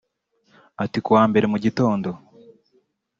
[0.83, 2.09] Ati "Ku wa mbere mu gitondo